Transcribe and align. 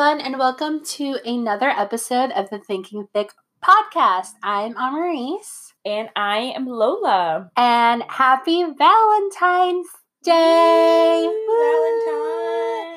everyone, 0.00 0.24
and 0.24 0.38
welcome 0.38 0.82
to 0.82 1.18
another 1.26 1.68
episode 1.68 2.30
of 2.30 2.48
the 2.48 2.58
Thinking 2.58 3.06
Thick 3.12 3.32
podcast. 3.62 4.30
I'm 4.42 4.72
Amarise. 4.72 5.74
And 5.84 6.08
I 6.16 6.54
am 6.56 6.66
Lola. 6.66 7.50
And 7.54 8.02
happy 8.08 8.64
Valentine's 8.64 9.88
Day! 10.24 11.28
Valentine's. 11.46 12.89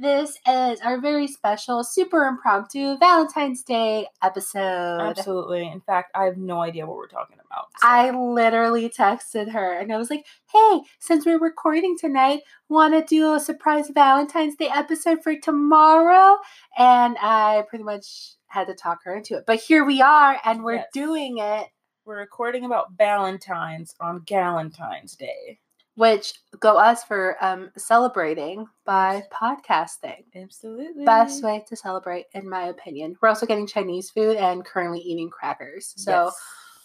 This 0.00 0.38
is 0.48 0.80
our 0.80 0.98
very 0.98 1.26
special, 1.26 1.84
super 1.84 2.24
impromptu 2.24 2.96
Valentine's 2.96 3.62
Day 3.62 4.06
episode. 4.22 5.00
Absolutely. 5.00 5.66
In 5.68 5.82
fact, 5.82 6.12
I 6.14 6.24
have 6.24 6.38
no 6.38 6.62
idea 6.62 6.86
what 6.86 6.96
we're 6.96 7.06
talking 7.06 7.36
about. 7.44 7.66
so- 7.78 7.86
I 7.86 8.10
literally 8.10 8.88
texted 8.88 9.50
her 9.52 9.74
and 9.74 9.92
I 9.92 9.98
was 9.98 10.08
like, 10.08 10.24
hey, 10.50 10.80
since 11.00 11.26
we're 11.26 11.38
recording 11.38 11.98
tonight, 11.98 12.40
want 12.70 12.94
to 12.94 13.04
do 13.04 13.34
a 13.34 13.40
surprise 13.40 13.90
Valentine's 13.90 14.56
Day 14.56 14.70
episode 14.74 15.22
for 15.22 15.36
tomorrow? 15.36 16.38
And 16.78 17.18
I 17.20 17.64
pretty 17.68 17.84
much 17.84 18.36
had 18.46 18.68
to 18.68 18.74
talk 18.74 19.00
her 19.04 19.14
into 19.16 19.36
it. 19.36 19.44
But 19.46 19.60
here 19.60 19.84
we 19.84 20.00
are 20.00 20.40
and 20.46 20.64
we're 20.64 20.76
Yes. 20.76 20.86
doing 20.94 21.36
it, 21.38 21.68
we're 22.06 22.18
recording 22.20 22.64
about 22.64 22.92
Valentine's 22.92 23.94
on 24.00 24.20
Galentine's 24.20 25.14
Day. 25.14 25.58
Which 25.96 26.32
go 26.60 26.78
us 26.78 27.04
for 27.04 27.36
um, 27.44 27.70
celebrating 27.76 28.66
by 28.84 29.22
podcasting. 29.32 30.24
Absolutely. 30.34 31.04
Best 31.04 31.42
way 31.42 31.64
to 31.68 31.76
celebrate, 31.76 32.26
in 32.32 32.48
my 32.48 32.64
opinion. 32.64 33.16
We're 33.20 33.28
also 33.28 33.46
getting 33.46 33.66
Chinese 33.66 34.10
food 34.10 34.36
and 34.36 34.64
currently 34.64 35.00
eating 35.00 35.30
crackers. 35.30 35.92
So 35.96 36.26
Yes. 36.26 36.40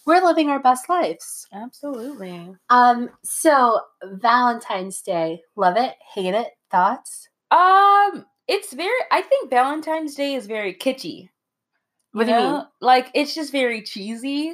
we're 0.05 0.23
living 0.26 0.49
our 0.49 0.60
best 0.60 0.90
lives. 0.90 1.48
Absolutely. 1.54 2.55
Um, 2.70 3.10
so 3.24 3.79
Valentine's 4.04 5.02
Day, 5.02 5.41
love 5.55 5.77
it, 5.77 5.96
hate 6.13 6.34
it, 6.34 6.49
thoughts? 6.72 7.29
Um, 7.51 8.26
it's 8.48 8.74
very 8.74 8.99
I 9.12 9.22
think 9.22 9.49
Valentine's 9.49 10.16
Day 10.16 10.35
is 10.35 10.46
very 10.46 10.74
kitschy. 10.74 11.29
What 12.12 12.26
do 12.26 12.32
you 12.32 12.38
mean? 12.38 12.63
Like 12.82 13.12
it's 13.13 13.35
just 13.35 13.51
very 13.51 13.82
cheesy 13.82 14.54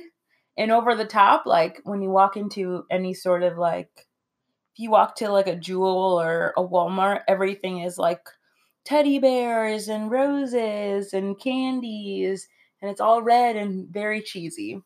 and 0.58 0.72
over 0.72 0.96
the 0.96 1.06
top. 1.06 1.46
Like 1.46 1.80
when 1.84 2.02
you 2.02 2.10
walk 2.10 2.38
into 2.38 2.84
any 2.92 3.14
sort 3.14 3.44
of 3.44 3.58
like 3.58 3.90
you 4.82 4.92
walk 4.92 5.16
to 5.18 5.30
like 5.30 5.48
a 5.48 5.56
Jewel 5.56 6.20
or 6.22 6.54
a 6.58 6.64
Walmart, 6.64 7.22
everything 7.28 7.80
is 7.82 7.98
like 7.98 8.22
teddy 8.86 9.20
bears 9.20 9.88
and 9.88 10.10
roses 10.12 11.14
and 11.14 11.40
candies 11.40 12.48
and 12.82 12.90
it's 12.90 13.02
all 13.02 13.22
red 13.22 13.56
and 13.56 13.88
very 13.90 14.22
cheesy. 14.22 14.82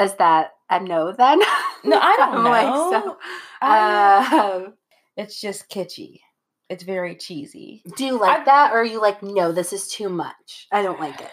Is 0.00 0.14
that 0.16 0.50
a 0.70 0.80
no 0.80 1.12
then? 1.12 1.40
No, 1.84 1.98
I 1.98 2.16
don't 2.18 2.44
know. 2.44 2.50
like, 2.50 3.02
so, 3.04 3.18
I- 3.62 4.52
um, 4.64 4.74
it's 5.16 5.40
just 5.40 5.68
kitschy. 5.70 6.20
It's 6.68 6.84
very 6.84 7.16
cheesy. 7.16 7.82
do 7.96 8.04
you 8.04 8.18
like 8.20 8.40
I- 8.40 8.44
that, 8.44 8.72
or 8.72 8.80
are 8.80 8.84
you 8.84 9.00
like, 9.00 9.22
no, 9.22 9.52
this 9.52 9.72
is 9.72 9.88
too 9.88 10.08
much? 10.08 10.68
I 10.70 10.82
don't 10.82 11.00
like 11.00 11.20
it. 11.20 11.30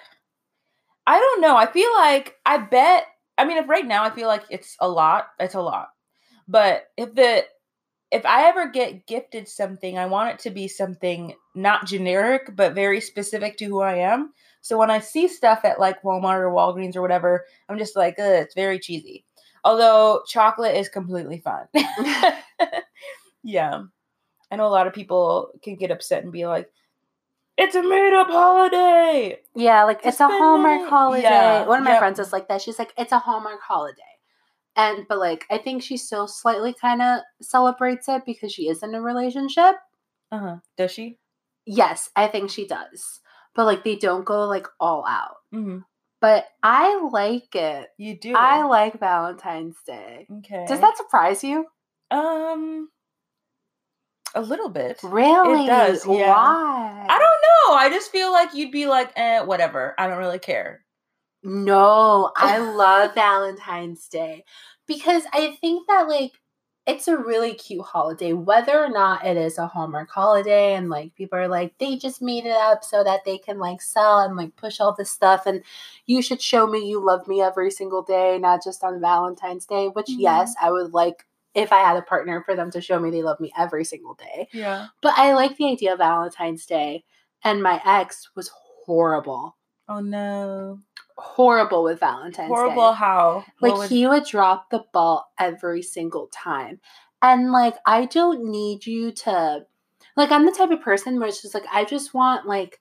I 1.06 1.20
don't 1.20 1.42
know. 1.42 1.56
I 1.56 1.66
feel 1.68 1.92
like 1.96 2.36
I 2.46 2.58
bet. 2.58 3.06
I 3.38 3.46
mean, 3.46 3.58
if 3.58 3.70
right 3.70 3.86
now 3.86 4.04
I 4.04 4.10
feel 4.10 4.28
like 4.28 4.44
it's 4.50 4.76
a 4.82 4.90
lot, 4.90 5.28
it's 5.40 5.54
a 5.56 5.62
lot. 5.62 5.90
But 6.48 6.88
if 6.98 7.14
the 7.14 7.46
if 8.12 8.26
I 8.26 8.48
ever 8.48 8.70
get 8.70 9.06
gifted 9.06 9.48
something, 9.48 9.98
I 9.98 10.06
want 10.06 10.34
it 10.34 10.40
to 10.40 10.50
be 10.50 10.68
something 10.68 11.34
not 11.56 11.86
generic, 11.86 12.56
but 12.56 12.74
very 12.74 13.02
specific 13.02 13.58
to 13.58 13.66
who 13.66 13.82
I 13.82 13.96
am. 13.96 14.34
So 14.62 14.78
when 14.78 14.90
I 14.90 15.00
see 15.00 15.28
stuff 15.28 15.62
at 15.64 15.80
like 15.80 16.02
Walmart 16.04 16.40
or 16.40 16.52
Walgreens 16.52 16.96
or 16.96 17.02
whatever, 17.02 17.46
I'm 17.68 17.78
just 17.78 17.96
like, 17.96 18.16
it's 18.18 18.56
very 18.56 18.80
cheesy. 18.80 19.26
Although 19.64 20.22
chocolate 20.28 20.76
is 20.76 20.88
completely 20.88 21.40
fun. 21.40 21.68
yeah. 23.44 23.84
I 24.50 24.56
know 24.56 24.68
a 24.68 24.70
lot 24.70 24.88
of 24.88 24.94
people 24.94 25.52
can 25.62 25.76
get 25.76 25.92
upset 25.92 26.24
and 26.24 26.32
be 26.32 26.48
like, 26.48 26.70
it's 27.58 27.76
a 27.76 27.82
made 27.82 28.14
up 28.14 28.28
holiday. 28.28 29.40
Yeah, 29.56 29.84
like 29.84 30.04
To 30.04 30.10
it's 30.10 30.20
a 30.20 30.28
Hallmark 30.28 30.90
holiday. 30.90 31.24
Yeah, 31.24 31.66
One 31.66 31.80
of 31.80 31.86
my 31.86 31.92
yep. 31.92 32.00
friends 32.00 32.20
is 32.20 32.32
like 32.32 32.48
that. 32.50 32.62
She's 32.62 32.78
like, 32.78 32.94
it's 32.98 33.12
a 33.12 33.20
Hallmark 33.20 33.60
holiday. 33.62 34.04
And 34.78 35.06
but 35.10 35.18
like 35.18 35.46
I 35.50 35.58
think 35.58 35.82
she 35.82 35.98
still 35.98 36.28
slightly 36.28 36.74
kind 36.80 37.02
of 37.02 37.20
celebrates 37.42 38.08
it 38.08 38.24
because 38.26 38.54
she 38.54 38.70
is 38.70 38.84
in 38.84 38.96
a 38.96 39.02
relationship. 39.02 39.76
Uh 40.32 40.40
huh. 40.40 40.56
Does 40.78 40.92
she? 40.92 41.18
Yes, 41.66 42.10
I 42.16 42.28
think 42.28 42.50
she 42.50 42.68
does. 42.68 43.20
But 43.56 43.66
like 43.66 43.84
they 43.84 43.96
don't 43.96 44.24
go 44.24 44.48
like 44.48 44.68
all 44.80 45.04
out. 45.08 45.38
Mm-hmm. 45.54 45.80
But 46.22 46.46
I 46.64 47.00
like 47.12 47.54
it. 47.56 47.90
You 47.98 48.18
do. 48.20 48.34
I 48.36 48.64
like 48.64 49.00
Valentine's 49.00 49.78
Day. 49.86 50.28
okay. 50.40 50.66
Does 50.68 50.80
that 50.80 50.98
surprise 50.98 51.44
you? 51.44 51.66
um 52.12 52.88
a 54.36 54.42
little 54.42 54.70
bit? 54.70 55.00
Really? 55.04 55.66
does, 55.66 56.06
yeah. 56.06 56.30
Why? 56.30 57.06
I 57.10 57.20
don't 57.20 57.20
know. 57.20 57.76
I 57.76 57.90
just 57.90 58.12
feel 58.12 58.32
like 58.32 58.54
you'd 58.54 58.72
be 58.72 58.86
like, 58.86 59.12
eh, 59.16 59.42
whatever. 59.42 59.96
I 59.98 60.08
don't 60.08 60.20
really 60.20 60.40
care. 60.40 60.86
No, 61.44 62.32
I 62.36 62.58
love 62.76 63.14
Valentine's 63.16 64.08
Day 64.08 64.44
because 64.88 65.24
I 65.34 65.58
think 65.62 65.88
that 65.88 66.08
like 66.08 66.34
it's 66.86 67.08
a 67.10 67.18
really 67.18 67.54
cute 67.54 67.84
holiday, 67.86 68.32
whether 68.32 68.82
or 68.82 68.88
not 68.90 69.26
it 69.26 69.36
is 69.36 69.58
a 69.58 69.68
Hallmark 69.68 70.10
holiday, 70.10 70.74
and 70.76 70.90
like 70.90 71.14
people 71.16 71.38
are 71.38 71.48
like 71.50 71.78
they 71.80 71.98
just 71.98 72.22
made 72.22 72.46
it 72.46 72.52
up 72.56 72.84
so 72.84 73.04
that 73.04 73.26
they 73.26 73.38
can 73.38 73.60
like 73.60 73.82
sell 73.82 74.20
and 74.20 74.36
like 74.38 74.56
push 74.56 74.80
all 74.80 74.94
this 74.94 75.12
stuff, 75.12 75.46
and 75.46 75.64
you 76.06 76.22
should 76.22 76.42
show 76.42 76.66
me 76.68 76.88
you 76.88 77.04
love 77.04 77.28
me 77.28 77.42
every 77.42 77.72
single 77.72 78.02
day, 78.04 78.38
not 78.40 78.64
just 78.64 78.84
on 78.84 79.02
Valentine's 79.02 79.66
Day. 79.66 79.88
Which 79.90 80.08
Mhm. 80.08 80.16
yes, 80.20 80.56
I 80.62 80.72
would 80.72 80.94
like 80.94 81.26
if 81.54 81.72
I 81.74 81.80
had 81.80 81.98
a 81.98 82.02
partner 82.02 82.42
for 82.46 82.56
them 82.56 82.72
to 82.72 82.82
show 82.82 83.00
me 83.00 83.10
they 83.12 83.24
love 83.24 83.40
me 83.40 83.52
every 83.58 83.84
single 83.84 84.14
day. 84.16 84.48
Yeah. 84.54 84.88
But 85.02 85.14
I 85.18 85.34
like 85.34 85.58
the 85.58 85.70
idea 85.70 85.94
of 85.94 86.00
Valentine's 86.00 86.66
Day, 86.66 87.04
and 87.44 87.62
my 87.64 87.82
ex 87.86 88.30
was 88.36 88.50
horrible 88.86 89.56
Oh 89.90 90.00
no. 90.02 90.82
Horrible 91.18 91.84
with 91.84 92.00
Valentine's 92.00 92.48
Horrible 92.50 92.92
Day. 92.92 92.98
how? 92.98 93.46
Like 93.62 93.74
was- 93.76 93.90
he 93.90 94.08
would 94.08 94.26
drop 94.26 94.70
the 94.70 94.84
ball 94.94 95.26
every 95.40 95.82
single 95.82 96.28
time. 96.28 96.80
And 97.22 97.52
like 97.52 97.76
I 97.86 98.06
don't 98.06 98.46
need 98.52 98.86
you 98.86 99.12
to 99.12 99.66
like 100.16 100.32
I'm 100.32 100.46
the 100.46 100.52
type 100.52 100.72
of 100.72 100.82
person 100.82 101.20
where 101.20 101.28
it's 101.28 101.42
just 101.42 101.54
like 101.54 101.66
I 101.72 101.86
just 101.86 102.14
want 102.14 102.46
like 102.48 102.80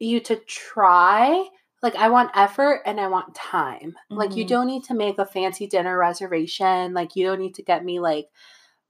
you 0.00 0.20
to 0.20 0.36
try. 0.36 1.46
Like 1.82 1.94
I 1.96 2.08
want 2.08 2.30
effort 2.34 2.82
and 2.86 2.98
I 3.00 3.08
want 3.08 3.34
time. 3.34 3.94
Like 4.10 4.34
you 4.36 4.44
Mhm. 4.44 4.48
don't 4.48 4.66
need 4.66 4.84
to 4.84 4.94
make 4.94 5.18
a 5.18 5.26
fancy 5.26 5.66
dinner 5.66 5.96
reservation. 5.98 6.94
Like 6.94 7.14
you 7.14 7.26
don't 7.26 7.38
need 7.40 7.54
to 7.56 7.62
get 7.62 7.84
me 7.84 8.00
like 8.00 8.26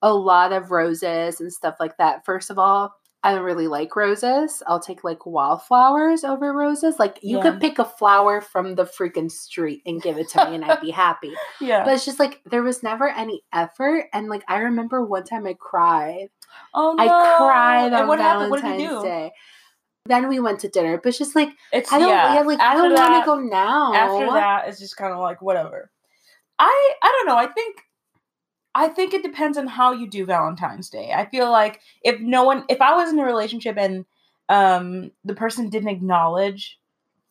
a 0.00 0.12
lot 0.14 0.52
of 0.52 0.70
roses 0.70 1.40
and 1.40 1.52
stuff 1.52 1.76
like 1.80 1.96
that. 1.98 2.24
First 2.24 2.50
of 2.50 2.58
all, 2.58 2.94
I 3.24 3.32
don't 3.34 3.42
really 3.42 3.66
like 3.68 3.96
roses. 3.96 4.62
I'll 4.66 4.78
take 4.80 5.02
like 5.02 5.24
wildflowers 5.24 6.24
over 6.24 6.52
roses. 6.52 6.98
Like 6.98 7.18
you 7.22 7.38
Yeah. 7.38 7.42
could 7.42 7.60
pick 7.60 7.78
a 7.78 7.84
flower 7.84 8.40
from 8.42 8.74
the 8.74 8.84
freaking 8.84 9.30
street 9.30 9.80
and 9.86 10.00
give 10.02 10.18
it 10.18 10.28
to 10.30 10.44
me 10.48 10.56
and 10.56 10.64
I'd 10.64 10.80
be 10.82 10.90
happy. 11.06 11.32
yeah. 11.60 11.84
But 11.84 11.94
it's 11.94 12.04
just 12.04 12.18
like 12.20 12.42
there 12.44 12.62
was 12.62 12.82
never 12.82 13.08
any 13.08 13.42
effort. 13.52 14.04
And 14.12 14.28
like 14.28 14.44
I 14.46 14.58
remember 14.58 15.02
one 15.04 15.24
time 15.24 15.46
I 15.46 15.54
cried. 15.58 16.28
oh 16.74 16.92
no. 16.98 17.02
I 17.02 17.36
cried 17.38 17.86
And 17.86 17.94
on 17.94 18.08
what 18.08 18.18
Valentine's 18.18 18.22
happened? 18.22 18.50
What 18.50 18.62
did 18.62 18.80
you 18.82 18.88
do? 18.90 19.02
Day. 19.02 19.32
Then 20.06 20.28
we 20.28 20.38
went 20.38 20.60
to 20.60 20.68
dinner. 20.68 20.98
But 21.02 21.08
it's 21.08 21.18
just 21.18 21.34
like 21.34 21.48
It's 21.72 21.90
I 21.90 21.98
don't 21.98 22.10
yeah. 22.10 22.34
yeah, 22.34 22.40
like 22.42 22.60
I 22.60 22.74
don't 22.74 22.92
want 22.92 23.24
to 23.24 23.26
go 23.26 23.40
now. 23.40 23.94
After 23.94 24.26
that, 24.34 24.68
it's 24.68 24.78
just 24.78 24.98
kind 24.98 25.14
of 25.14 25.18
like 25.20 25.40
whatever. 25.40 25.90
I 26.58 26.92
I 27.02 27.10
don't 27.10 27.26
know. 27.26 27.38
I 27.38 27.46
think 27.46 27.76
I 28.74 28.88
think 28.88 29.14
it 29.14 29.22
depends 29.22 29.56
on 29.56 29.66
how 29.66 29.92
you 29.92 30.08
do 30.08 30.26
Valentine's 30.26 30.90
Day. 30.90 31.12
I 31.12 31.26
feel 31.26 31.50
like 31.50 31.80
if 32.02 32.20
no 32.20 32.44
one, 32.44 32.64
if 32.68 32.80
I 32.80 32.94
was 32.94 33.12
in 33.12 33.18
a 33.18 33.24
relationship 33.24 33.76
and 33.78 34.04
um 34.48 35.10
the 35.24 35.34
person 35.34 35.70
didn't 35.70 35.88
acknowledge 35.88 36.78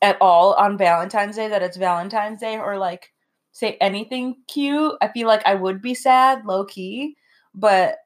at 0.01 0.17
all 0.21 0.53
on 0.53 0.77
Valentine's 0.77 1.35
Day 1.35 1.47
that 1.49 1.63
it's 1.63 1.77
Valentine's 1.77 2.39
Day 2.39 2.57
or 2.57 2.77
like 2.77 3.11
say 3.51 3.77
anything 3.79 4.35
cute, 4.47 4.95
I 5.01 5.09
feel 5.09 5.27
like 5.27 5.45
I 5.45 5.55
would 5.55 5.81
be 5.81 5.93
sad, 5.93 6.45
low 6.45 6.65
key. 6.65 7.15
But 7.55 7.97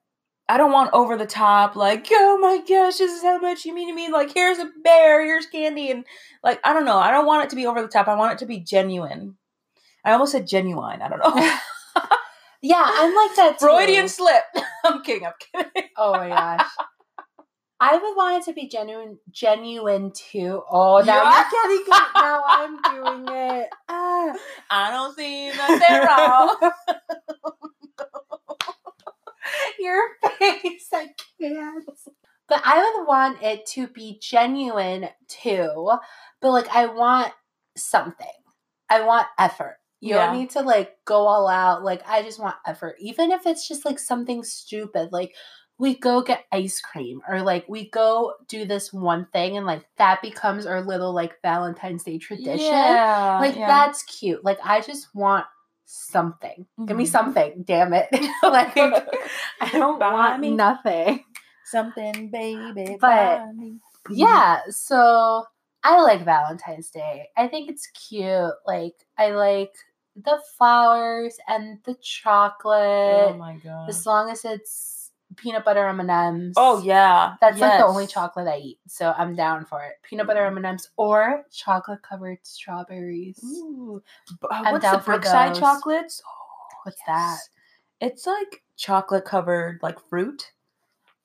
I 0.50 0.58
don't 0.58 0.72
want 0.72 0.92
over 0.94 1.18
the 1.18 1.26
top, 1.26 1.76
like, 1.76 2.08
oh 2.12 2.38
my 2.40 2.60
gosh, 2.60 2.98
this 2.98 3.12
is 3.12 3.24
how 3.24 3.38
much 3.40 3.66
you 3.66 3.74
mean 3.74 3.90
to 3.90 3.94
me. 3.96 4.10
Like, 4.10 4.34
here's 4.34 4.60
a 4.60 4.70
bear, 4.84 5.26
here's 5.26 5.46
candy, 5.48 5.92
and 5.92 6.06
like, 6.44 6.60
I 6.64 6.74
don't 6.74 6.86
know. 6.86 6.98
I 6.98 7.12
don't 7.12 7.26
want 7.26 7.44
it 7.46 7.50
to 7.52 7.56
be 7.58 7.66
over 7.66 7.82
the 7.82 7.88
top. 7.90 8.08
I 8.08 8.16
want 8.16 8.34
it 8.34 8.40
to 8.40 8.46
be 8.46 8.60
genuine. 8.60 9.38
I 10.06 10.14
almost 10.14 10.32
said 10.34 10.48
genuine. 10.48 11.02
I 11.02 11.10
don't 11.10 11.20
know. 11.20 11.58
Yeah, 12.62 12.84
I'm 12.86 13.16
like 13.16 13.36
that 13.36 13.60
too. 13.60 13.68
Freudian 13.68 14.08
slip. 14.08 14.44
I'm 14.86 15.02
kidding. 15.04 15.26
I'm 15.26 15.34
kidding. 15.40 15.90
Oh 15.98 16.14
my 16.14 16.30
gosh. 16.30 16.68
I 17.80 17.94
would 17.96 18.16
want 18.16 18.42
it 18.42 18.46
to 18.46 18.54
be 18.54 18.68
genuine, 18.68 19.20
genuine 19.32 20.12
too. 20.12 20.64
Oh, 20.70 21.02
now 21.06 21.24
Yeah. 21.24 21.44
you're 21.52 21.70
getting 21.70 21.86
it. 21.94 22.08
Now 22.16 22.44
I'm 22.48 22.82
doing 22.82 23.36
it. 23.36 23.70
Ah. 23.88 24.34
I 24.72 24.92
don't 24.92 25.16
see 25.16 25.50
nothing 25.50 26.08
wrong. 26.08 26.72
Your 29.80 30.04
face, 30.40 30.90
I 30.94 31.10
can't. 31.40 31.86
But 32.50 32.62
I 32.66 32.80
would 32.98 33.08
want 33.08 33.42
it 33.44 33.66
to 33.74 33.88
be 33.88 34.20
genuine 34.22 35.10
too. 35.28 35.92
But 36.42 36.52
like, 36.52 36.70
I 36.76 36.88
want 36.88 37.32
something. 37.76 38.28
I 38.90 39.02
want 39.04 39.28
effort. 39.38 39.78
You 40.00 40.16
Yeah. 40.16 40.28
don't 40.28 40.38
need 40.40 40.50
to 40.52 40.62
like 40.62 40.96
go 41.06 41.26
all 41.28 41.48
out. 41.48 41.84
Like, 41.84 42.02
I 42.08 42.22
just 42.24 42.40
want 42.40 42.56
effort. 42.66 42.96
Even 43.00 43.32
if 43.32 43.46
it's 43.46 43.68
just 43.68 43.84
like 43.86 44.00
something 44.00 44.44
stupid, 44.44 45.10
like 45.12 45.34
we 45.80 45.96
go 45.98 46.22
get 46.24 46.46
ice 46.52 46.82
cream 46.82 47.22
or 47.28 47.42
like 47.42 47.66
we 47.70 47.90
go 47.90 48.34
do 48.48 48.66
this 48.66 48.92
one 48.92 49.28
thing 49.32 49.58
and 49.58 49.66
like 49.66 49.86
that 49.98 50.22
becomes 50.24 50.66
our 50.66 50.82
little 50.82 51.14
like 51.14 51.40
Valentine's 51.44 52.04
Day 52.04 52.18
tradition. 52.18 52.66
Yeah, 52.66 53.38
like 53.40 53.56
yeah. 53.56 53.68
that's 53.68 54.04
cute. 54.04 54.44
Like 54.44 54.60
I 54.64 54.82
just 54.82 55.14
want 55.16 55.46
something. 55.86 56.66
Give 56.86 56.98
me 56.98 57.06
Mhm. 57.06 57.10
something, 57.12 57.64
damn 57.66 57.94
it. 57.94 58.08
like 58.44 58.76
I 59.62 59.70
don't 59.72 60.00
Buy 60.00 60.12
want 60.14 60.40
me. 60.42 60.52
nothing. 60.52 61.24
something, 61.66 62.30
baby. 62.30 62.98
But- 63.00 63.54
me. 63.56 63.80
Yeah, 64.10 64.60
so 64.70 65.46
I 65.84 66.02
like 66.02 66.24
Valentine's 66.24 66.90
Day. 66.90 67.28
I 67.36 67.48
think 67.48 67.70
it's 67.70 67.88
cute. 67.88 68.52
Like 68.66 68.94
I 69.18 69.32
like 69.32 69.74
the 70.24 70.40
flowers 70.58 71.38
and 71.48 71.78
the 71.86 71.96
chocolate. 72.02 73.30
Oh 73.32 73.36
my 73.38 73.56
god. 73.58 73.90
as 73.90 74.06
long 74.06 74.30
as 74.30 74.44
it's 74.46 75.12
peanut 75.36 75.64
butter 75.66 75.86
M&Ms. 75.88 76.54
Oh 76.58 76.82
yeah, 76.84 77.36
That's 77.42 77.60
like 77.60 77.78
the 77.80 77.86
only 77.86 78.08
chocolate 78.08 78.48
I 78.48 78.58
eat, 78.58 78.80
so 78.88 79.14
I'm 79.18 79.36
down 79.36 79.66
for 79.66 79.84
it. 79.84 79.94
Peanut 80.04 80.26
butter 80.28 80.46
M&Ms 80.46 80.90
or 80.98 81.44
chocolate 81.52 82.02
covered 82.02 82.40
strawberries. 82.44 83.40
Ooh. 83.44 84.02
Uh, 84.44 84.48
I'm 84.52 84.74
what's 84.74 84.90
the 84.90 84.98
Brookside 84.98 85.56
chocolates? 85.56 86.22
Oh, 86.26 86.34
What's 86.84 87.02
that? 87.06 87.38
It's 88.00 88.26
like 88.26 88.64
chocolate 88.78 89.26
covered 89.26 89.80
like 89.84 90.00
fruit. 90.10 90.52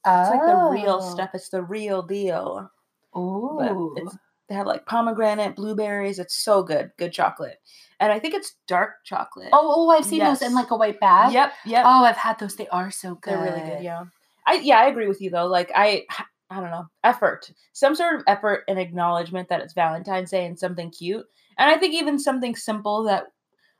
Oh, 0.04 0.20
It's 0.22 0.30
like 0.30 0.40
the 0.40 0.82
real 0.82 1.00
stuff. 1.00 1.30
It's 1.34 1.48
the 1.50 1.62
real 1.62 2.02
deal. 2.02 2.68
Ooh, 3.16 3.56
But 3.94 4.02
it's 4.02 4.16
they 4.52 4.56
have 4.58 4.66
like 4.66 4.84
pomegranate, 4.84 5.56
blueberries. 5.56 6.18
It's 6.18 6.34
so 6.36 6.62
good. 6.62 6.90
Good 6.98 7.12
chocolate. 7.12 7.56
And 7.98 8.12
I 8.12 8.18
think 8.18 8.34
it's 8.34 8.54
dark 8.68 8.96
chocolate. 9.02 9.48
oh, 9.54 9.72
oh, 9.74 9.90
I've 9.90 10.04
seen 10.04 10.18
those 10.18 10.42
in 10.42 10.54
like 10.54 10.70
a 10.70 10.76
white 10.76 11.00
bag. 11.00 11.32
yep, 11.32 11.54
yep. 11.64 11.84
Oh, 11.86 12.04
I've 12.04 12.18
had 12.18 12.38
those. 12.38 12.56
They 12.56 12.68
are 12.68 12.90
so 12.90 13.14
good. 13.14 13.32
They're 13.32 13.42
really 13.42 13.60
good. 13.60 13.82
Yeah. 13.82 14.04
I 14.46 14.54
yeah, 14.54 14.78
I 14.78 14.88
agree 14.88 15.08
with 15.08 15.22
you 15.22 15.30
though. 15.30 15.46
Like 15.46 15.72
I 15.74 16.04
I 16.50 16.60
don't 16.60 16.70
know, 16.70 16.86
effort. 17.02 17.50
Some 17.72 17.94
sort 17.94 18.16
of 18.16 18.24
effort 18.26 18.64
and 18.68 18.78
acknowledgement 18.78 19.48
that 19.48 19.62
it's 19.62 19.72
Valentine's 19.72 20.30
Day 20.32 20.44
and 20.44 20.58
something 20.58 20.90
cute. 20.90 21.24
And 21.56 21.70
I 21.70 21.78
think 21.78 21.94
even 21.94 22.18
something 22.18 22.54
simple 22.54 23.04
that 23.04 23.28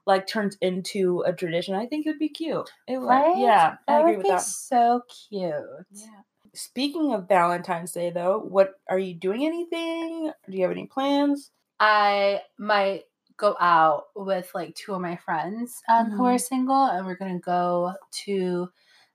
like 0.07 0.27
turns 0.27 0.57
into 0.63 1.23
a 1.27 1.35
tradition, 1.35 1.75
I 1.75 1.85
think 1.87 2.07
it 2.07 2.11
would 2.11 2.19
be 2.19 2.31
cute. 2.31 2.71
It 2.89 2.97
would. 2.99 3.07
Right? 3.07 3.37
Yeah, 3.37 3.75
I 3.87 3.99
agree 3.99 4.13
would 4.13 4.17
with 4.19 4.27
be 4.27 4.31
that. 4.31 4.41
so 4.41 5.03
cute. 5.29 5.43
Yeah. 5.91 6.07
Speaking 6.55 7.13
of 7.15 7.29
Valentine's 7.29 7.93
Day 7.93 8.11
though, 8.11 8.39
what 8.39 8.75
are 8.89 8.99
you 8.99 9.15
doing 9.15 9.45
anything? 9.47 10.31
Do 10.49 10.57
you 10.57 10.63
have 10.63 10.71
any 10.71 10.87
plans? 10.87 11.51
I 11.81 12.43
might 12.59 13.05
go 13.39 13.57
out 13.59 14.05
with 14.15 14.51
like 14.55 14.75
two 14.75 14.95
of 14.95 15.01
my 15.01 15.17
friends 15.17 15.81
um, 15.89 16.11
who 16.11 16.25
are 16.27 16.39
single, 16.39 16.85
and 16.85 17.07
we're 17.07 17.17
gonna 17.17 17.39
go 17.41 17.95
to 18.25 18.69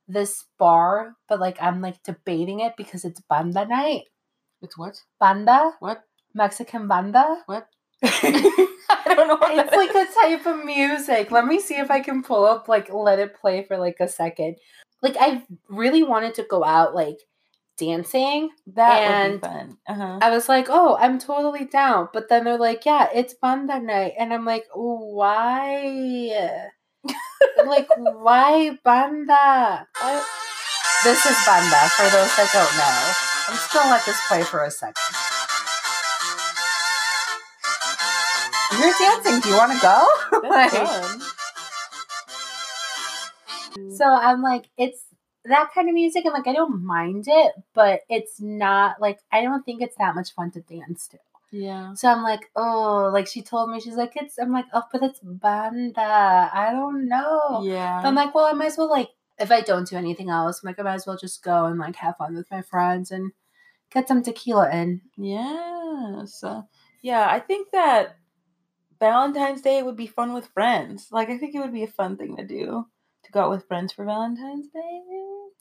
this 0.07 0.45
bar. 0.57 1.16
But 1.30 1.39
like, 1.39 1.57
I'm 1.62 1.81
like 1.81 2.01
debating 2.04 2.62
it 2.62 2.74
because 2.75 3.06
it's 3.06 3.22
banda 3.30 3.66
night. 3.66 4.06
It's 4.62 4.78
what? 4.78 5.00
Banda, 5.19 5.72
What? 5.80 6.04
Mexican 6.33 6.88
banda. 6.88 7.44
What? 7.45 7.68
I 8.04 9.13
don't 9.16 9.28
know 9.28 9.36
what 9.38 9.56
that 9.56 9.75
like 9.75 9.90
is. 9.95 10.10
a 10.10 10.13
type 10.13 10.45
of 10.45 10.66
music. 10.66 11.31
Let 11.31 11.45
me 11.45 11.60
see 11.60 11.75
if 11.75 11.92
I 11.92 12.00
can 12.00 12.24
pull 12.24 12.45
up, 12.45 12.68
like, 12.68 12.92
let 12.92 13.19
it 13.19 13.36
play 13.36 13.63
for 13.63 13.78
like 13.78 13.98
a 14.00 14.07
second. 14.07 14.56
Like, 15.01 15.15
I 15.19 15.44
really 15.69 16.03
wanted 16.03 16.35
to 16.35 16.44
go 16.44 16.63
out, 16.63 16.95
like, 16.95 17.17
dancing. 17.77 18.49
that 18.73 18.99
would 18.99 19.09
and 19.09 19.41
be 19.41 19.47
fun. 19.47 19.77
Uh-huh. 19.88 20.19
I 20.21 20.29
was 20.31 20.49
like, 20.49 20.67
oh, 20.69 20.97
I'm 20.99 21.19
totally 21.19 21.65
down. 21.65 22.09
But 22.11 22.29
then 22.29 22.44
they're 22.44 22.57
like, 22.57 22.85
yeah, 22.85 23.07
it's 23.13 23.35
banda 23.35 23.79
night. 23.79 24.13
And 24.17 24.33
I'm 24.33 24.45
like, 24.45 24.65
why? 24.73 26.69
like, 27.65 27.88
why 27.97 28.77
banda? 28.83 29.88
This 31.03 31.25
is 31.25 31.38
banda, 31.45 31.89
for 31.95 32.09
those 32.09 32.35
that 32.35 32.49
don't 32.51 32.77
know. 32.77 33.13
I'm 33.47 33.55
just 33.55 33.71
gonna 33.71 33.91
let 33.91 34.05
this 34.05 34.19
play 34.27 34.44
for 34.44 34.63
a 34.63 34.71
second. 34.71 34.95
You're 38.79 38.94
dancing. 38.99 39.39
Do 39.39 39.49
you 39.49 39.55
want 39.55 39.71
to 39.73 39.79
go? 39.79 40.07
Like, 40.47 40.71
fun. 40.71 41.21
So 43.91 44.06
I'm 44.06 44.41
like, 44.41 44.65
it's 44.77 45.03
that 45.45 45.69
kind 45.74 45.89
of 45.89 45.95
music, 45.95 46.25
and 46.25 46.33
like, 46.33 46.47
I 46.47 46.53
don't 46.53 46.83
mind 46.83 47.25
it, 47.27 47.53
but 47.74 48.01
it's 48.09 48.41
not 48.41 49.01
like 49.01 49.19
I 49.31 49.41
don't 49.41 49.63
think 49.63 49.81
it's 49.81 49.95
that 49.97 50.15
much 50.15 50.33
fun 50.33 50.51
to 50.51 50.62
dance 50.62 51.07
to. 51.09 51.18
Yeah. 51.51 51.94
So 51.94 52.09
I'm 52.09 52.24
like, 52.24 52.50
oh, 52.56 53.09
like 53.13 53.27
she 53.27 53.41
told 53.41 53.69
me, 53.69 53.79
she's 53.79 53.95
like, 53.95 54.13
it's. 54.15 54.38
I'm 54.38 54.51
like, 54.51 54.65
oh, 54.74 54.83
but 54.91 55.03
it's 55.03 55.19
banda. 55.21 56.50
I 56.53 56.69
don't 56.71 57.07
know. 57.07 57.62
Yeah. 57.63 58.01
But 58.01 58.07
I'm 58.09 58.15
like, 58.15 58.35
well, 58.35 58.45
I 58.45 58.53
might 58.53 58.68
as 58.68 58.77
well 58.77 58.89
like 58.89 59.09
if 59.39 59.51
I 59.51 59.62
don't 59.62 59.88
do 59.88 59.95
anything 59.95 60.30
else, 60.30 60.62
I'm 60.62 60.68
like 60.68 60.80
I 60.80 60.83
might 60.83 60.95
as 60.95 61.07
well 61.07 61.18
just 61.18 61.44
go 61.44 61.65
and 61.65 61.80
like 61.80 61.95
have 61.97 62.18
fun 62.18 62.35
with 62.35 62.50
my 62.51 62.62
friends 62.62 63.12
and 63.12 63.31
get 63.91 64.07
some 64.07 64.23
tequila 64.23 64.69
in. 64.71 65.01
Yeah. 65.18 66.18
Uh, 66.18 66.25
so, 66.25 66.68
yeah, 67.01 67.27
I 67.30 67.39
think 67.39 67.69
that 67.71 68.18
Valentine's 69.00 69.62
Day 69.62 69.81
would 69.83 69.95
be 69.95 70.07
fun 70.07 70.33
with 70.33 70.47
friends. 70.47 71.07
Like, 71.12 71.30
I 71.30 71.38
think 71.38 71.56
it 71.56 71.59
would 71.59 71.73
be 71.73 71.83
a 71.83 71.88
fun 71.88 72.18
thing 72.18 72.35
to 72.38 72.45
do 72.45 72.88
to 73.25 73.31
go 73.31 73.42
out 73.42 73.50
with 73.50 73.68
friends 73.68 73.94
for 73.94 74.06
Valentine's 74.06 74.68
Day. 74.68 75.02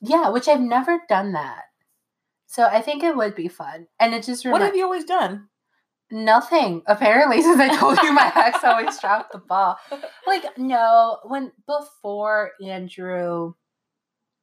Yeah, 0.00 0.28
which 0.30 0.48
I've 0.48 0.60
never 0.60 1.00
done 1.08 1.32
that. 1.32 1.62
So 2.46 2.64
I 2.64 2.80
think 2.80 3.02
it 3.02 3.16
would 3.16 3.34
be 3.34 3.48
fun. 3.48 3.88
And 3.98 4.14
it 4.14 4.24
just 4.24 4.44
What 4.46 4.60
have 4.62 4.76
you 4.76 4.84
always 4.84 5.04
done? 5.04 5.48
nothing 6.10 6.82
apparently 6.86 7.42
since 7.42 7.58
I 7.60 7.76
told 7.76 8.00
you 8.02 8.12
my 8.12 8.32
ex 8.36 8.62
always 8.62 8.98
dropped 9.00 9.32
the 9.32 9.38
ball. 9.38 9.76
Like 10.26 10.56
no, 10.58 11.18
when 11.24 11.52
before 11.66 12.52
Andrew, 12.64 13.54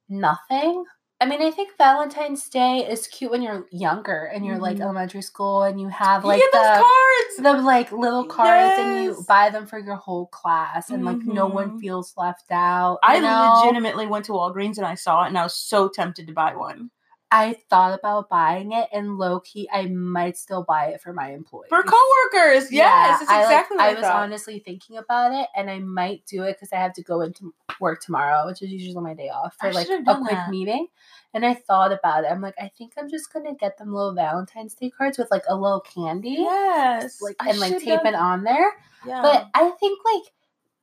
nothing. 0.09 0.83
I 1.23 1.25
mean, 1.25 1.41
I 1.41 1.51
think 1.51 1.77
Valentine's 1.77 2.49
Day 2.49 2.79
is 2.85 3.07
cute 3.07 3.31
when 3.31 3.41
you're 3.41 3.65
younger 3.71 4.25
and 4.25 4.45
you're 4.45 4.59
like 4.59 4.75
Mhm. 4.75 4.81
elementary 4.81 5.21
school 5.21 5.63
and 5.63 5.79
you 5.79 5.87
have 5.87 6.23
You 6.23 6.27
like 6.31 6.41
those 6.51 6.51
the 6.51 6.83
cards. 6.83 7.37
the 7.39 7.53
like 7.65 7.91
little 7.93 8.25
cards 8.25 8.77
and 8.77 9.03
you 9.05 9.23
buy 9.25 9.49
them 9.49 9.65
for 9.65 9.79
your 9.79 9.95
whole 9.95 10.25
class 10.27 10.89
and 10.89 11.05
like 11.05 11.19
no 11.19 11.47
one 11.47 11.71
Mhm. 11.71 11.79
feels 11.79 12.13
left 12.17 12.51
out. 12.51 12.99
I 13.03 13.19
know? 13.19 13.53
legitimately 13.53 14.05
went 14.07 14.25
to 14.25 14.33
Walgreens 14.33 14.75
and 14.77 14.85
I 14.85 14.95
saw 14.95 15.23
it 15.23 15.27
and 15.27 15.37
I 15.37 15.43
was 15.43 15.55
so 15.55 15.87
tempted 15.87 16.27
to 16.27 16.33
buy 16.33 16.55
one. 16.55 16.91
I 17.35 17.55
thought 17.69 17.97
about 17.97 18.29
buying 18.29 18.73
it 18.73 18.87
and 18.93 19.17
low 19.17 19.39
key 19.39 19.67
I 19.73 19.87
might 19.87 20.37
still 20.37 20.63
buy 20.63 20.85
it 20.89 21.01
for 21.01 21.13
my 21.13 21.31
employees. 21.31 21.69
For 21.69 21.81
coworkers. 21.81 22.71
Yes, 22.71 23.21
it's 23.21 23.29
I, 23.31 23.37
like- 23.37 23.45
exactly 23.45 23.77
what 23.77 23.83
I, 23.85 23.89
I 23.89 23.93
was 23.95 24.03
honestly 24.05 24.59
thinking 24.59 24.97
about 24.97 25.33
it, 25.33 25.47
and 25.55 25.67
I 25.69 25.79
might 25.79 26.25
do 26.27 26.43
it 26.43 26.53
because 26.57 26.71
I 26.71 26.75
have 26.77 26.93
to 26.93 27.01
go 27.01 27.21
into 27.21 27.51
work 27.79 28.01
tomorrow, 28.01 28.45
which 28.45 28.61
is 28.61 28.69
usually 28.69 29.03
my 29.03 29.15
day 29.15 29.29
off 29.29 29.55
I 29.61 29.69
for 29.69 29.73
like 29.73 29.87
a 29.89 30.03
quick 30.03 30.29
that. 30.29 30.49
meeting. 30.51 30.87
And 31.33 31.43
I 31.43 31.55
thought 31.55 31.91
about 31.91 32.23
it. 32.23 32.27
I'm 32.27 32.41
like, 32.41 32.53
I 32.61 32.67
think 32.77 32.93
I'm 32.99 33.09
just 33.09 33.33
gonna 33.33 33.55
get 33.55 33.79
them 33.79 33.91
little 33.91 34.13
Valentine's 34.13 34.75
Day 34.75 34.91
cards 34.91 35.17
with 35.17 35.31
like 35.31 35.43
a 35.49 35.55
little 35.55 35.81
candy, 35.81 36.35
Yes. 36.39 37.19
like 37.19 37.35
and 37.39 37.57
like 37.57 37.79
tape 37.79 38.05
it 38.05 38.13
on 38.13 38.43
there. 38.43 38.71
Yeah. 39.07 39.23
But 39.23 39.47
I 39.55 39.71
think 39.79 39.99
like 40.05 40.23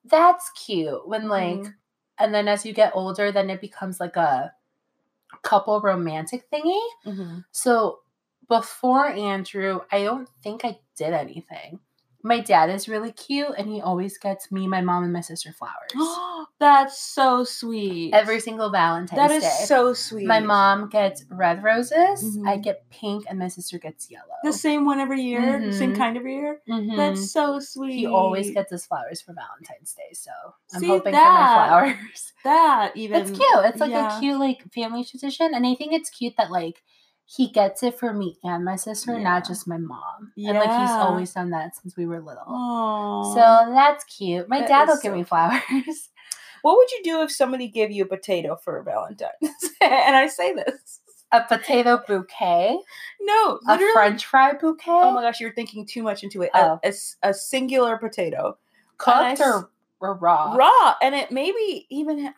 that's 0.05 0.51
cute 0.51 1.07
when 1.07 1.29
like, 1.29 1.59
Mhm. 1.61 1.75
and 2.19 2.35
then 2.35 2.49
as 2.49 2.67
you 2.67 2.73
get 2.73 2.91
older, 2.97 3.31
then 3.31 3.51
it 3.51 3.61
becomes 3.61 4.01
like 4.01 4.17
a 4.17 4.53
couple 5.43 5.81
romantic 5.81 6.51
thingy. 6.51 6.81
Mhm. 7.07 7.45
So 7.53 8.01
before 8.49 9.07
Andrew, 9.07 9.81
I 9.93 10.03
don't 10.03 10.29
think 10.43 10.65
I 10.65 10.81
did 10.97 11.13
anything. 11.13 11.81
My 12.23 12.41
dad 12.41 12.69
is 12.71 12.89
really 12.89 13.13
cute 13.13 13.53
and 13.57 13.69
he 13.69 13.81
always 13.81 14.19
gets 14.19 14.53
me, 14.53 14.67
my 14.67 14.81
mom, 14.83 15.05
and 15.05 15.13
my 15.13 15.21
sister 15.23 15.53
flowers. 15.53 15.93
That's 16.61 17.01
so 17.01 17.45
sweet. 17.45 18.13
Every 18.13 18.41
single 18.41 18.71
Valentine's 18.71 19.11
Day. 19.13 19.17
That 19.17 19.31
is 19.31 19.43
Day. 19.43 19.65
so 19.65 19.95
sweet. 19.95 20.27
my 20.27 20.41
mom 20.41 20.89
gets 20.91 21.25
red 21.31 21.63
roses, 21.63 22.39
I 22.47 22.59
Mhm. 22.59 22.63
get 22.63 22.91
pink, 22.91 23.25
and 23.29 23.39
my 23.39 23.49
sister 23.49 23.79
gets 23.79 24.11
yellow. 24.11 24.27
the 24.43 24.53
same 24.53 24.85
one 24.85 25.01
every 25.01 25.23
year, 25.23 25.73
same 25.73 25.93
Mhm. 25.93 25.97
kind 25.97 26.17
every 26.17 26.35
year. 26.35 26.61
Mhm. 26.69 26.97
That's 26.97 27.31
so 27.31 27.59
sweet. 27.61 27.93
he 27.95 28.07
always 28.07 28.51
gets 28.51 28.73
us 28.73 28.87
flowers 28.87 29.21
for 29.23 29.33
Valentine's 29.35 29.95
Day, 29.95 30.13
so 30.13 30.31
I'm 30.75 30.81
See 30.81 30.87
hoping 30.89 31.13
that? 31.13 31.25
for 31.25 31.33
my 31.33 31.69
flowers. 31.95 32.33
that 32.45 32.97
even. 32.97 33.21
It's 33.23 33.31
cute. 33.31 33.65
It's 33.65 33.81
like 33.81 33.91
yeah. 33.91 34.17
a 34.17 34.21
cute 34.21 34.39
like 34.39 34.63
family 34.73 35.05
tradition, 35.05 35.55
and 35.55 35.67
I 35.67 35.75
think 35.75 35.93
it's 35.93 36.11
cute 36.11 36.35
that 36.37 36.51
like 36.51 36.83
he 37.37 37.49
gets 37.49 37.83
it 37.85 37.97
for 37.97 38.13
me 38.13 38.37
and 38.43 38.65
my 38.65 38.75
sister, 38.75 39.13
Yeah. 39.17 39.23
not 39.23 39.47
just 39.47 39.69
my 39.69 39.77
mom. 39.79 40.33
Yeah. 40.35 40.51
And 40.51 40.59
like 40.59 40.81
he's 40.81 40.91
always 40.91 41.33
done 41.33 41.51
that 41.51 41.77
since 41.77 41.97
we 41.97 42.05
were 42.07 42.19
little. 42.21 42.43
Aw. 42.47 43.35
So 43.35 43.73
that's 43.73 44.03
cute. 44.05 44.49
My 44.49 44.61
That 44.61 44.69
dad 44.69 44.89
will 44.89 44.95
is 44.95 45.01
give 45.01 45.13
me 45.13 45.23
flowers. 45.23 45.61
what 46.63 46.77
would 46.77 46.91
you 46.91 47.01
do 47.05 47.23
if 47.23 47.31
somebody 47.31 47.69
gave 47.69 47.93
you 47.93 48.03
a 48.03 48.07
potato 48.07 48.57
for 48.57 48.83
Valentine's? 48.83 49.31
and 49.81 50.17
I 50.17 50.27
say 50.27 50.55
this. 50.55 51.01
A 51.33 51.43
potato 51.43 52.01
bouquet, 52.09 52.77
No, 53.21 53.61
a. 53.69 53.79
French 53.93 54.27
fry 54.27 54.55
bouquet, 54.55 54.91
Oh 54.91 55.13
my 55.13 55.23
gosh, 55.23 55.39
you're 55.39 55.55
thinking 55.55 55.87
too 55.87 56.03
much 56.03 56.25
into 56.25 56.43
it. 56.43 56.51
A- 56.53 56.59
Oh. 56.73 56.81
A, 56.83 56.89
s- 56.89 57.15
a 57.23 57.33
singular 57.33 57.97
potato, 57.99 58.59
cooked 58.99 59.41
or, 59.41 59.71
or 60.01 60.15
raw. 60.17 60.55
raw, 60.57 60.95
and 61.01 61.15
it 61.15 61.31
maybe 61.31 61.87
even 61.91 62.35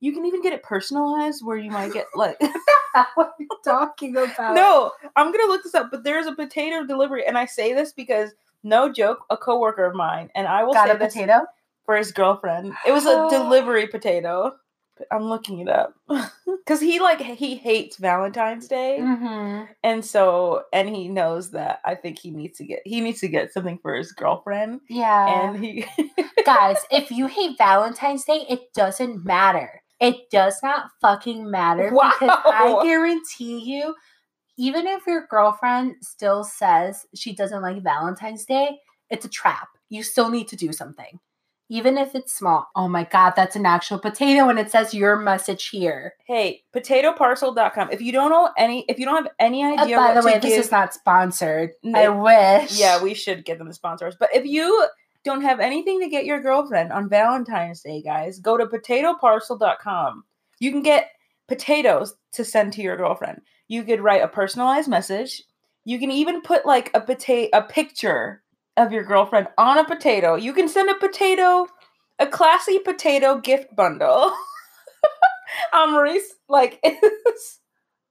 you 0.00 0.14
can 0.14 0.24
even 0.24 0.40
get 0.40 0.54
it 0.54 0.62
personalized, 0.62 1.44
where 1.44 1.58
you 1.58 1.70
might 1.70 1.92
get 1.92 2.06
like. 2.14 2.40
what 3.14 3.26
are 3.28 3.34
you 3.38 3.48
talking 3.64 4.16
about? 4.16 4.54
no, 4.54 4.92
I'm 5.16 5.32
gonna 5.32 5.46
look 5.50 5.62
this 5.62 5.74
up. 5.74 5.90
But 5.90 6.04
there's 6.04 6.26
a 6.26 6.34
potato 6.34 6.84
delivery, 6.86 7.26
and 7.26 7.36
I 7.38 7.46
say 7.46 7.72
this 7.72 7.92
because 7.92 8.30
no 8.62 8.92
joke, 8.92 9.20
a 9.30 9.36
coworker 9.36 9.84
of 9.84 9.94
mine, 9.94 10.30
and 10.34 10.46
I 10.46 10.64
will 10.64 10.74
got 10.74 10.86
say 10.88 10.94
a 10.94 10.98
potato. 10.98 11.40
for 11.86 11.96
his 11.96 12.12
girlfriend. 12.12 12.72
It 12.86 12.92
was 12.92 13.06
a 13.06 13.26
delivery 13.30 13.86
potato. 13.86 14.52
I'm 15.10 15.24
looking 15.24 15.60
it 15.60 15.68
up 15.68 15.94
because 16.46 16.78
he 16.80 17.00
like 17.00 17.20
he 17.22 17.54
hates 17.56 17.96
Valentine's 17.96 18.68
Day, 18.68 19.00
hmm 19.00 19.62
and 19.82 20.04
so 20.04 20.64
and 20.74 20.88
he 20.94 21.08
knows 21.08 21.52
that 21.52 21.80
I 21.86 21.94
think 21.94 22.18
he 22.18 22.30
needs 22.30 22.58
to 22.58 22.64
get 22.66 22.80
he 22.84 23.00
needs 23.00 23.20
to 23.20 23.28
get 23.28 23.52
something 23.52 23.78
for 23.80 23.94
his 23.94 24.12
girlfriend, 24.12 24.80
Yeah. 24.90 25.26
and 25.26 25.56
he 25.64 25.86
Guys, 26.44 26.76
if 26.90 27.10
you 27.10 27.26
hate 27.28 27.56
Valentine's 27.58 28.24
Day, 28.24 28.44
it 28.48 28.72
doesn't 28.74 29.24
matter. 29.24 29.79
It 30.00 30.30
does 30.30 30.60
not 30.62 30.90
fucking 31.00 31.50
matter 31.50 31.90
because 31.90 32.38
I 32.44 32.80
guarantee 32.82 33.58
you, 33.60 33.94
even 34.58 34.86
if 34.86 35.06
your 35.06 35.26
girlfriend 35.30 35.96
still 36.02 36.42
says 36.44 37.06
she 37.14 37.34
doesn't 37.34 37.62
like 37.62 37.82
Valentine's 37.82 38.44
Day, 38.44 38.78
it's 39.10 39.24
a 39.24 39.28
trap. 39.28 39.68
You 39.88 40.02
still 40.02 40.30
need 40.30 40.48
to 40.48 40.56
do 40.56 40.72
something. 40.72 41.18
Even 41.72 41.96
if 41.98 42.16
it's 42.16 42.32
small. 42.34 42.66
Oh 42.74 42.88
my 42.88 43.04
god, 43.04 43.34
that's 43.36 43.54
an 43.54 43.64
actual 43.64 43.98
potato 44.00 44.48
and 44.48 44.58
it 44.58 44.70
says 44.72 44.92
your 44.92 45.16
message 45.16 45.68
here. 45.68 46.14
hey 46.26 46.62
potatoparcel.com. 46.74 47.90
If 47.92 48.00
you 48.00 48.10
don't 48.10 48.30
know 48.30 48.50
any, 48.58 48.84
if 48.88 48.98
you 48.98 49.04
don't 49.04 49.22
have 49.22 49.32
any 49.38 49.62
Uh, 49.62 49.82
idea, 49.82 49.96
by 49.96 50.14
what 50.14 50.20
the 50.20 50.26
way, 50.26 50.38
this 50.38 50.50
give, 50.50 50.60
is 50.60 50.70
not 50.72 50.92
sponsored. 50.94 51.70
I 51.94 52.08
wish. 52.08 52.78
Yeah, 52.78 53.00
we 53.02 53.14
should 53.14 53.44
get 53.44 53.58
them 53.58 53.68
to 53.68 53.72
sponsor 53.72 54.06
us. 54.06 54.16
But 54.18 54.30
if 54.34 54.44
you 54.46 54.86
don't 55.24 55.42
have 55.42 55.60
anything 55.60 56.00
to 56.00 56.08
get 56.08 56.24
your 56.24 56.40
girlfriend 56.40 56.92
on 56.92 57.08
Valentine's 57.08 57.82
Day, 57.82 58.02
guys, 58.02 58.38
go 58.38 58.56
to 58.56 58.66
potatoparcel.com. 58.66 60.24
You 60.58 60.70
can 60.70 60.82
get 60.82 61.10
potatoes 61.48 62.14
to 62.32 62.44
send 62.44 62.72
to 62.74 62.82
your 62.82 62.96
girlfriend. 62.96 63.42
You 63.68 63.82
could 63.82 64.00
write 64.00 64.22
a 64.22 64.28
personalized 64.28 64.88
message. 64.88 65.42
You 65.84 65.98
can 65.98 66.10
even 66.10 66.42
put 66.42 66.64
like 66.64 66.90
a 66.94 67.00
potato 67.00 67.50
a 67.56 67.62
picture 67.62 68.42
of 68.76 68.92
your 68.92 69.04
girlfriend 69.04 69.48
on 69.58 69.78
a 69.78 69.84
potato. 69.84 70.36
You 70.36 70.52
can 70.52 70.68
send 70.68 70.90
a 70.90 70.94
potato 70.94 71.66
a 72.18 72.26
classy 72.26 72.78
potato 72.78 73.38
gift 73.38 73.74
bundle. 73.74 74.32
um 75.72 75.92
Maurice 75.92 76.34
like 76.48 76.78
is 76.84 77.58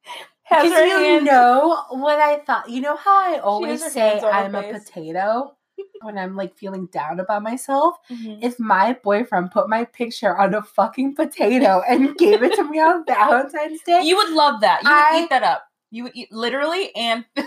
has 0.44 0.72
her 0.72 0.86
you 0.86 0.98
hands 0.98 1.26
know 1.26 1.84
what 1.92 2.20
I 2.20 2.40
thought. 2.40 2.70
You 2.70 2.82
know 2.82 2.98
how 2.98 3.34
I 3.34 3.40
always 3.40 3.92
say 3.92 4.00
hands 4.00 4.24
on 4.24 4.34
her 4.34 4.40
I'm 4.40 4.56
a 4.56 4.74
potato 4.74 5.56
when 6.02 6.18
I'm 6.18 6.36
like 6.36 6.58
feeling 6.58 6.88
down 6.88 7.20
about 7.20 7.44
myself? 7.44 7.96
Mhm. 8.10 8.40
If 8.42 8.60
my 8.60 8.94
boyfriend 9.04 9.52
put 9.52 9.70
my 9.70 9.86
picture 9.86 10.38
on 10.38 10.54
a 10.54 10.62
fucking 10.62 11.16
potato 11.16 11.82
and 11.88 12.16
gave 12.18 12.42
it 12.44 12.54
to 12.56 12.64
me 12.64 12.80
on 12.80 13.04
Valentine's 13.06 13.82
Day, 13.84 14.02
You 14.04 14.16
would 14.18 14.32
love 14.34 14.62
that. 14.62 14.84
You 14.84 14.90
would 14.90 15.24
eat 15.24 15.30
that 15.30 15.44
up. 15.44 15.64
You 15.92 16.04
would 16.04 16.16
eat 16.16 16.32
literally 16.32 16.96
and 16.96 17.26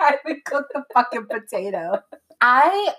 I 0.00 0.16
would 0.24 0.44
cook 0.44 0.66
the 0.74 0.84
fucking 0.92 1.26
potato. 1.26 2.02
I 2.40 2.92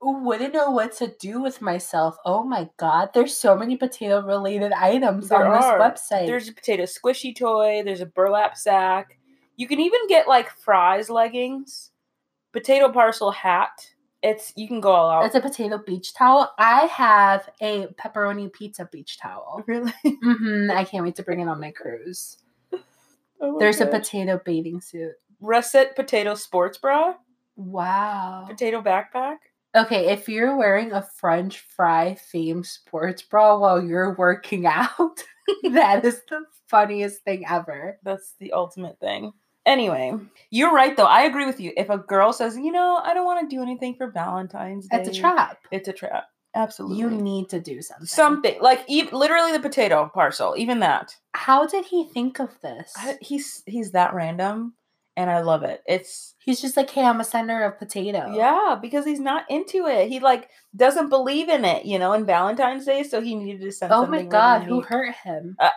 wouldn't 0.00 0.54
know 0.54 0.70
what 0.70 0.92
to 0.98 1.12
do 1.20 1.40
with 1.42 1.60
myself. 1.60 2.16
Oh 2.24 2.42
my 2.44 2.68
god, 2.78 3.10
there's 3.14 3.36
so 3.36 3.56
many 3.56 3.76
potato 3.76 4.22
related 4.22 4.72
items 4.72 5.28
There 5.28 5.44
on 5.44 5.56
this 5.56 5.64
are. 5.64 5.78
website. 5.78 6.26
there's 6.26 6.48
a 6.48 6.52
potato 6.52 6.84
squishy 6.84 7.36
toy, 7.36 7.82
there's 7.84 8.00
a 8.00 8.06
burlap 8.06 8.56
sack. 8.56 9.18
You 9.56 9.66
can 9.66 9.80
even 9.80 10.06
get 10.08 10.28
like 10.28 10.50
fries 10.50 11.10
leggings, 11.10 11.90
potato 12.60 12.90
parcel 12.90 13.30
hat. 13.30 13.70
It's 14.22 14.52
you 14.56 14.66
can 14.66 14.80
go 14.80 14.90
all 14.90 15.10
out. 15.10 15.26
It's 15.26 15.34
a 15.36 15.40
potato 15.40 15.78
beach 15.78 16.12
towel. 16.14 16.50
I 16.58 16.86
have 16.86 17.48
a 17.60 17.86
pepperoni 17.94 18.52
pizza 18.52 18.88
beach 18.90 19.18
towel. 19.18 19.62
really 19.68 19.92
hmm 20.04 20.70
I 20.72 20.84
can't 20.84 21.04
wait 21.04 21.14
to 21.16 21.22
bring 21.22 21.40
it 21.40 21.48
on 21.48 21.60
my 21.60 21.70
cruise. 21.70 22.38
Oh 23.40 23.52
my 23.52 23.58
There's 23.60 23.80
a 23.80 23.86
potato 23.86 24.40
bathing 24.44 24.80
suit. 24.80 25.12
russet 25.40 25.94
potato 25.94 26.34
sports 26.34 26.76
bra, 26.76 27.14
Wow. 27.54 28.46
potato 28.48 28.82
backpack. 28.82 29.36
Okay, 29.76 30.08
if 30.10 30.28
you're 30.28 30.56
wearing 30.56 30.90
a 30.90 31.02
French 31.20 31.60
fry 31.60 32.16
themed 32.34 32.66
sports 32.66 33.22
bra 33.22 33.56
while 33.56 33.80
you're 33.80 34.16
working 34.16 34.66
out, 34.66 35.22
that 35.70 36.04
is 36.04 36.20
the 36.28 36.44
funniest 36.68 37.22
thing 37.22 37.44
ever. 37.48 37.98
That's 38.02 38.34
the 38.40 38.52
ultimate 38.54 38.98
thing. 38.98 39.32
Anyway, 39.68 40.14
you're 40.50 40.72
right 40.72 40.96
though. 40.96 41.04
I 41.04 41.22
agree 41.22 41.44
with 41.46 41.60
you. 41.60 41.72
If 41.76 41.90
a 41.90 41.98
girl 41.98 42.32
says, 42.32 42.56
you 42.56 42.72
know, 42.72 43.00
I 43.04 43.12
don't 43.14 43.26
want 43.26 43.48
to 43.48 43.54
do 43.54 43.62
anything 43.62 43.94
for 43.96 44.10
Valentine's 44.10 44.88
Day, 44.88 44.96
It's 44.98 45.10
a 45.16 45.20
trap. 45.20 45.58
It's 45.70 45.88
a 45.88 45.92
trap. 45.92 46.24
Absolutely. 46.56 46.98
You 46.98 47.10
need 47.10 47.50
to 47.50 47.60
do 47.60 47.82
something. 47.82 48.06
something 48.06 48.56
like 48.62 48.80
ev- 48.90 49.12
literally 49.12 49.52
the 49.52 49.60
potato 49.60 50.10
parcel 50.12 50.54
even 50.56 50.80
that 50.80 51.14
How 51.34 51.66
did 51.66 51.84
he 51.84 52.06
think 52.12 52.40
of 52.40 52.48
this? 52.62 52.92
I, 52.96 53.18
he's 53.20 53.62
he's 53.66 53.92
that 53.92 54.14
random 54.14 54.72
and 55.16 55.28
i 55.30 55.40
love 55.40 55.62
it 55.64 55.82
it's 55.86 56.34
He's 56.40 56.62
just 56.62 56.76
like, 56.78 56.88
hey, 56.88 57.02
I'm 57.04 57.20
a 57.20 57.24
sender 57.24 57.62
of 57.64 57.78
potato. 57.78 58.32
yeah 58.34 58.78
because 58.80 59.04
he's 59.04 59.20
not 59.20 59.44
into 59.50 59.86
it 59.86 60.08
he 60.08 60.18
like 60.20 60.48
doesn't 60.74 61.10
believe 61.10 61.50
in 61.50 61.66
it 61.66 61.84
you 61.84 61.98
know 61.98 62.14
in 62.14 62.24
valentine's 62.24 62.86
day 62.86 63.02
so 63.02 63.20
he 63.20 63.34
needed 63.34 63.60
to 63.60 63.70
send 63.70 63.92
Oh 63.92 64.06
my 64.06 64.18
really 64.18 64.28
god, 64.28 64.62
who 64.62 64.76
unique. 64.76 64.86
hurt 64.86 65.14
him? 65.22 65.56
Uh, 65.60 65.70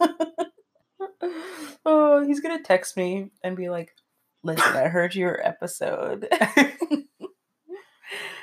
oh 1.84 2.24
he's 2.26 2.40
gonna 2.40 2.62
text 2.62 2.96
me 2.96 3.30
and 3.42 3.56
be 3.56 3.68
like 3.68 3.94
listen 4.42 4.76
i 4.76 4.88
heard 4.88 5.14
your 5.14 5.44
episode 5.46 6.28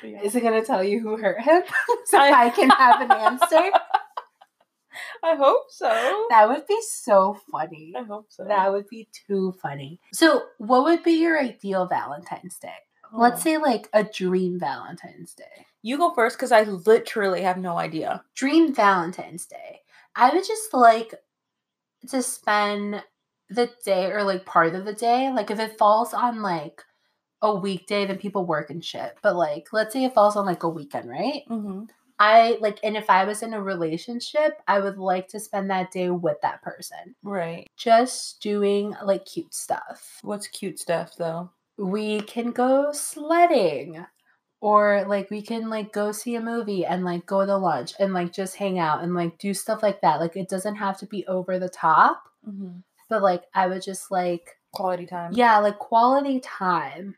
Yeah. 0.03 0.21
Is 0.21 0.33
he 0.33 0.39
gonna 0.41 0.63
tell 0.63 0.83
you 0.83 0.99
who 0.99 1.17
hurt 1.17 1.41
him? 1.41 1.63
so 2.05 2.19
I 2.19 2.51
can 2.51 2.69
have 2.69 3.01
an 3.01 3.11
answer? 3.11 3.71
i 5.23 5.35
hope 5.35 5.63
so 5.69 5.87
That 6.29 6.47
would 6.47 6.67
be 6.67 6.79
so 6.87 7.37
funny. 7.51 7.93
i 7.97 8.03
hope 8.03 8.27
so 8.29 8.43
That 8.45 8.71
would 8.71 8.87
be 8.87 9.07
too 9.27 9.55
funny. 9.61 9.99
So, 10.13 10.43
what 10.59 10.83
would 10.83 11.01
be 11.01 11.13
your 11.13 11.39
ideal 11.39 11.87
Valentine's 11.87 12.59
Day? 12.59 12.75
Let's 13.11 13.41
Oh. 13.41 13.43
say 13.45 13.57
like 13.57 13.89
a 13.93 14.03
dream 14.03 14.59
Valentine's 14.59 15.33
Day. 15.33 15.65
you 15.81 15.97
go 15.97 16.13
first 16.13 16.37
because 16.37 16.51
i 16.51 16.61
literally 16.63 17.41
have 17.41 17.57
no 17.57 17.77
idea 17.79 18.23
Dream 18.35 18.75
Valentine's 18.75 19.47
Day. 19.47 19.81
I 20.15 20.29
would 20.33 20.45
just 20.45 20.71
like 20.73 21.15
to 22.09 22.21
spend 22.21 23.03
the 23.49 23.69
day 23.83 24.11
or 24.11 24.23
like 24.23 24.45
part 24.45 24.75
of 24.75 24.85
the 24.85 24.93
day. 24.93 25.31
Like 25.31 25.51
if 25.51 25.59
it 25.59 25.77
falls 25.77 26.13
on 26.13 26.41
like 26.41 26.81
a 27.41 27.53
weekday, 27.53 28.05
then 28.05 28.17
people 28.17 28.45
work 28.45 28.69
and 28.69 28.83
shit. 28.83 29.15
But 29.21 29.35
like, 29.35 29.67
let's 29.71 29.93
say 29.93 30.05
it 30.05 30.13
falls 30.13 30.35
on 30.35 30.45
like 30.45 30.63
a 30.63 30.69
weekend, 30.69 31.09
right? 31.09 31.43
mm-hmm. 31.49 31.83
I 32.17 32.57
like, 32.61 32.79
and 32.81 32.95
if 32.95 33.09
I 33.09 33.25
was 33.25 33.43
in 33.43 33.53
a 33.53 33.61
relationship, 33.61 34.53
I 34.69 34.79
would 34.79 34.97
like 34.97 35.27
to 35.29 35.39
spend 35.39 35.69
that 35.69 35.91
day 35.91 36.09
with 36.09 36.37
that 36.43 36.61
person, 36.61 37.13
right 37.23 37.69
just 37.75 38.41
doing 38.41 38.95
like 39.03 39.25
cute 39.25 39.53
stuff. 39.53 40.19
What's 40.21 40.47
cute 40.47 40.79
stuff 40.79 41.17
though? 41.17 41.49
we 41.77 42.21
can 42.21 42.51
go 42.51 42.91
sledding 42.91 44.05
or 44.65 45.05
like 45.07 45.29
we 45.29 45.41
can 45.43 45.69
like 45.69 45.93
go 45.93 46.11
see 46.11 46.33
a 46.35 46.41
movie 46.41 46.83
and 46.85 47.05
like 47.05 47.23
go 47.27 47.45
to 47.45 47.55
lunch 47.55 47.93
and 47.99 48.13
like 48.15 48.33
just 48.33 48.55
hang 48.55 48.79
out 48.79 49.03
and 49.03 49.13
like 49.13 49.37
do 49.37 49.53
stuff 49.53 49.83
like 49.83 50.01
that 50.01 50.19
like 50.19 50.35
it 50.35 50.49
doesn't 50.49 50.75
have 50.75 50.97
to 50.97 51.05
be 51.05 51.25
over 51.27 51.59
the 51.59 51.69
top 51.69 52.23
Mm-hmm. 52.47 52.79
but 53.09 53.21
like 53.21 53.43
i 53.53 53.67
would 53.67 53.81
just 53.83 54.11
like 54.11 54.57
Quality 54.73 55.05
time. 55.05 55.31
yeah 55.33 55.57
like 55.59 55.77
quality 55.79 56.39
time 56.39 57.15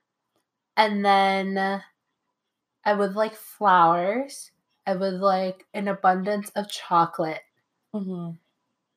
and 0.75 1.03
then 1.05 1.81
i 2.85 2.93
would 2.93 3.15
like 3.15 3.35
flowers 3.35 4.51
i 4.85 4.93
would 4.95 5.15
like 5.15 5.65
an 5.73 5.87
abundance 5.87 6.49
of 6.55 6.69
chocolate 6.69 7.41
Mm-hmm. 7.95 8.31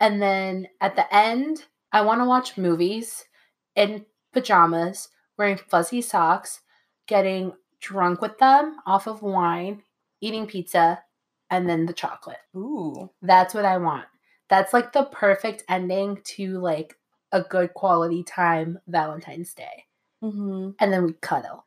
and 0.00 0.23
then 0.23 0.66
at 0.80 0.97
the 0.97 1.07
end, 1.14 1.64
I 1.92 2.02
want 2.02 2.21
to 2.21 2.25
watch 2.26 2.57
movies 2.59 3.25
in 3.75 4.04
pajamas, 4.33 5.09
wearing 5.38 5.57
fuzzy 5.57 6.00
socks, 6.02 6.61
getting 7.07 7.52
drunk 7.81 8.21
with 8.21 8.39
them 8.39 8.77
off 8.87 9.07
of 9.07 9.23
wine, 9.23 9.83
eating 10.21 10.47
pizza, 10.47 11.03
and 11.51 11.69
then 11.69 11.87
the 11.87 11.93
chocolate. 11.93 12.39
Ooh. 12.57 13.11
That's 13.23 13.55
what 13.55 13.65
I 13.65 13.79
want. 13.79 14.07
That's 14.49 14.73
like 14.73 14.93
the 14.93 15.05
perfect 15.05 15.65
ending 15.69 16.19
to 16.25 16.59
like 16.59 16.97
a 17.33 17.43
good 17.43 17.75
quality 17.75 18.23
time 18.23 18.79
Valentine's 18.89 19.55
Day. 19.55 19.85
Mm-hmm. 20.23 20.71
And 20.79 20.93
then 20.93 21.05
we 21.05 21.13
cuddle 21.15 21.67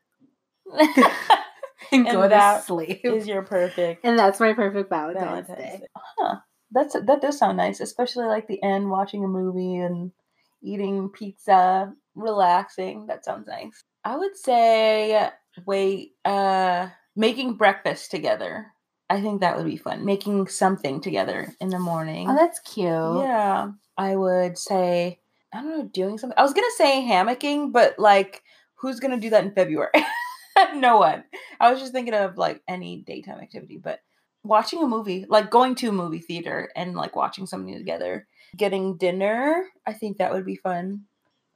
and, 0.72 1.06
And 1.92 2.06
go 2.06 2.28
to 2.28 2.64
sleep. 2.66 3.02
Is 3.04 3.28
your 3.28 3.44
perfect 3.44 4.06
and 4.06 4.18
that's 4.18 4.40
my 4.40 4.54
perfect 4.54 4.90
Valentine's, 4.90 5.48
Valentine's 5.48 5.58
Day. 5.58 5.78
Day. 5.80 5.88
Huh. 5.96 6.36
That's 6.72 6.94
that 6.94 7.22
does 7.22 7.38
sound 7.38 7.58
nice, 7.58 7.80
especially 7.80 8.26
like 8.26 8.48
the 8.48 8.62
end, 8.64 8.90
watching 8.90 9.24
a 9.24 9.28
movie 9.28 9.76
and 9.76 10.12
eating 10.64 11.10
pizza, 11.10 11.94
relaxing. 12.16 13.06
That 13.08 13.26
sounds 13.26 13.48
nice. 13.48 13.84
I 14.04 14.18
would 14.18 14.36
say 14.36 15.30
wait, 15.66 16.14
uh 16.26 16.90
making 17.16 17.56
breakfast 17.56 18.12
together. 18.12 18.68
I 19.10 19.22
think 19.22 19.42
that 19.42 19.58
would 19.58 19.66
be 19.66 19.78
fun. 19.78 20.06
Making 20.06 20.48
something 20.48 21.02
together 21.02 21.54
in 21.60 21.70
the 21.70 21.80
morning. 21.80 22.30
Oh, 22.30 22.36
that's 22.36 22.60
cute. 22.60 22.88
Yeah, 22.88 23.72
I 23.98 24.16
would 24.16 24.58
say 24.58 25.20
I 25.54 25.62
don't 25.62 25.70
know, 25.70 25.84
doing 25.84 26.18
something. 26.18 26.38
I 26.38 26.44
was 26.44 26.54
gonna 26.54 26.68
say 26.78 27.02
hammocking, 27.08 27.72
but 27.72 28.00
like, 28.00 28.44
who's 28.76 29.00
gonna 29.00 29.20
do 29.20 29.30
that 29.30 29.44
in 29.44 29.54
February? 29.54 29.92
no 30.76 30.98
one. 30.98 31.24
I 31.60 31.72
was 31.72 31.80
just 31.80 31.94
thinking 31.94 32.14
of 32.14 32.38
like 32.38 32.62
any 32.68 33.04
daytime 33.06 33.40
activity, 33.40 33.78
but 33.78 34.00
watching 34.44 34.82
a 34.82 34.88
movie, 34.88 35.26
like 35.30 35.52
going 35.52 35.76
to 35.76 35.90
a 35.90 35.94
movie 35.94 36.20
theater 36.20 36.70
and 36.76 36.96
like 36.96 37.16
watching 37.16 37.46
something 37.46 37.78
together, 37.78 38.28
getting 38.58 38.98
dinner. 38.98 39.66
I 39.86 39.94
think 39.94 40.18
that 40.18 40.34
would 40.34 40.46
be 40.46 40.56
fun, 40.56 41.04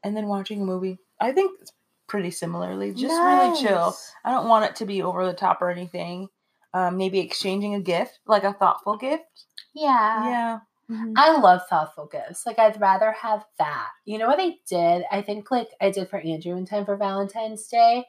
and 0.04 0.16
then 0.16 0.28
watching 0.28 0.62
a 0.62 0.66
movie. 0.66 1.00
I 1.20 1.32
think 1.32 1.60
it's 1.62 1.72
pretty 2.08 2.32
similarly, 2.32 2.94
just 2.94 3.14
really 3.22 3.62
chill. 3.62 3.96
I 4.26 4.32
don't 4.32 4.48
want 4.48 4.66
it 4.66 4.76
to 4.78 4.86
be 4.86 5.02
over 5.02 5.26
the 5.26 5.34
top 5.34 5.62
or 5.62 5.70
anything. 5.70 6.28
Um, 6.74 6.98
maybe 6.98 7.20
exchanging 7.20 7.76
a 7.76 7.82
gift, 7.82 8.20
like 8.28 8.44
a 8.44 8.54
thoughtful 8.54 8.98
gift. 8.98 9.24
Yeah. 9.74 10.30
Yeah. 10.30 10.60
Mhm. 10.90 11.14
I 11.18 11.38
love 11.38 11.62
thoughtful 11.70 12.08
gifts. 12.08 12.46
Like 12.46 12.60
I'd 12.60 12.80
rather 12.80 13.12
have 13.12 13.46
that. 13.58 13.90
You 14.06 14.18
know 14.18 14.28
what 14.28 14.40
I 14.40 14.54
did? 14.70 15.04
I 15.12 15.22
think 15.22 15.52
like 15.52 15.70
I 15.82 15.92
did 15.92 16.10
for 16.10 16.20
Andrew 16.20 16.56
in 16.56 16.66
time 16.66 16.86
for 16.86 16.96
Valentine's 16.98 17.68
Day 17.68 18.06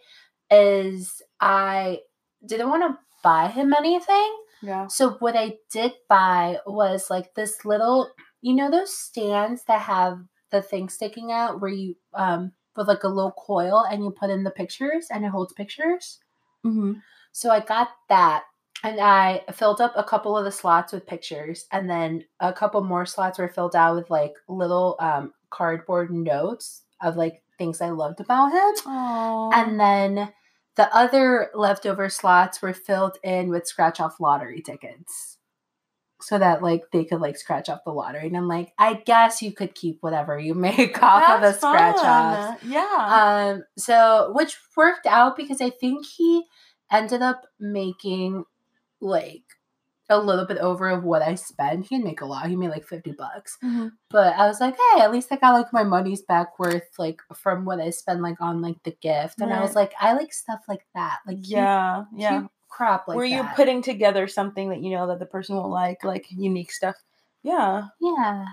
is 0.50 1.20
I 1.40 2.00
didn't 2.46 2.70
want 2.70 2.82
to 2.84 2.98
buy 3.22 3.48
him 3.48 3.74
anything. 3.74 4.36
Yeah. 4.62 4.86
So 4.88 5.10
what 5.20 5.36
I 5.36 5.54
did 5.72 5.92
buy 6.08 6.58
was 6.66 7.10
like 7.10 7.34
this 7.34 7.64
little, 7.64 8.10
you 8.42 8.54
know, 8.54 8.70
those 8.70 8.96
stands 8.96 9.64
that 9.64 9.82
have 9.82 10.18
the 10.50 10.62
thing 10.62 10.88
sticking 10.88 11.30
out 11.32 11.60
where 11.60 11.70
you 11.70 11.94
um 12.14 12.52
with 12.78 12.88
like 12.88 13.02
a 13.02 13.08
little 13.08 13.32
coil 13.32 13.84
and 13.90 14.02
you 14.02 14.10
put 14.10 14.30
in 14.30 14.44
the 14.44 14.50
pictures 14.50 15.08
and 15.10 15.24
it 15.24 15.28
holds 15.28 15.52
pictures. 15.52 16.20
Mm-hmm. 16.64 16.94
So 17.32 17.50
I 17.50 17.60
got 17.60 17.88
that 18.08 18.44
and 18.82 19.00
I 19.00 19.42
filled 19.52 19.80
up 19.80 19.92
a 19.96 20.04
couple 20.04 20.38
of 20.38 20.44
the 20.44 20.52
slots 20.52 20.92
with 20.92 21.06
pictures 21.06 21.66
and 21.72 21.90
then 21.90 22.24
a 22.40 22.52
couple 22.52 22.82
more 22.82 23.04
slots 23.04 23.38
were 23.38 23.48
filled 23.48 23.76
out 23.76 23.96
with 23.96 24.08
like 24.08 24.34
little 24.48 24.96
um 25.00 25.34
cardboard 25.50 26.10
notes 26.10 26.82
of 27.02 27.16
like 27.16 27.42
things 27.58 27.80
I 27.80 27.90
loved 27.90 28.20
about 28.20 28.52
him. 28.52 28.74
Oh. 28.86 29.50
And 29.52 29.78
then 29.78 30.32
the 30.76 30.94
other 30.94 31.50
leftover 31.54 32.08
slots 32.08 32.62
were 32.62 32.72
filled 32.72 33.18
in 33.24 33.48
with 33.48 33.66
scratch 33.66 33.98
off 33.98 34.20
lottery 34.20 34.62
tickets. 34.62 35.37
So 36.20 36.38
that 36.38 36.62
like 36.62 36.82
they 36.92 37.04
could 37.04 37.20
like 37.20 37.36
scratch 37.36 37.68
off 37.68 37.84
the 37.84 37.92
lottery. 37.92 38.26
And 38.26 38.36
I'm 38.36 38.48
like, 38.48 38.72
I 38.76 38.94
guess 38.94 39.40
you 39.40 39.52
could 39.52 39.74
keep 39.74 39.98
whatever 40.00 40.38
you 40.38 40.54
make 40.68 41.00
off 41.02 41.22
of 41.36 41.40
the 41.42 41.52
scratch 41.52 41.96
offs. 41.96 42.64
Yeah. 42.64 43.52
Um, 43.54 43.62
so 43.76 44.32
which 44.34 44.56
worked 44.76 45.06
out 45.06 45.36
because 45.36 45.60
I 45.60 45.70
think 45.70 46.04
he 46.06 46.44
ended 46.90 47.22
up 47.22 47.46
making 47.60 48.44
like 49.00 49.44
a 50.10 50.18
little 50.18 50.46
bit 50.46 50.56
over 50.58 50.88
of 50.88 51.04
what 51.04 51.20
I 51.22 51.34
spent. 51.34 51.86
He 51.86 51.94
didn't 51.96 52.06
make 52.06 52.22
a 52.22 52.26
lot. 52.26 52.48
He 52.48 52.56
made 52.56 52.70
like 52.70 52.86
50 52.86 53.12
bucks. 53.12 53.58
Mhm. 53.62 53.92
But 54.10 54.34
I 54.36 54.46
was 54.48 54.58
like, 54.60 54.74
hey, 54.74 55.02
at 55.02 55.12
least 55.12 55.30
I 55.30 55.36
got 55.36 55.52
like 55.52 55.72
my 55.72 55.84
money's 55.84 56.22
back 56.22 56.58
worth 56.58 56.88
like 56.98 57.20
from 57.34 57.64
what 57.66 57.78
I 57.78 57.90
spent 57.90 58.22
like 58.22 58.40
on 58.40 58.62
like 58.62 58.82
the 58.84 58.96
gift. 59.02 59.40
And 59.40 59.52
I 59.52 59.60
was 59.60 59.74
like, 59.74 59.92
I 60.00 60.14
like 60.14 60.32
stuff 60.32 60.60
like 60.66 60.86
that. 60.94 61.18
Like 61.26 61.38
yeah. 61.42 62.04
Yeah. 62.16 62.46
Crap 62.68 63.08
like 63.08 63.16
Were 63.16 63.24
you 63.24 63.44
putting 63.56 63.82
together 63.82 64.28
something 64.28 64.68
that 64.70 64.82
you 64.82 64.90
know 64.96 65.06
that 65.08 65.18
the 65.18 65.26
person 65.26 65.56
will 65.56 65.70
like, 65.70 66.04
like 66.04 66.26
unique 66.30 66.70
stuff? 66.72 66.96
Yeah. 67.42 67.84
Yeah. 68.00 68.44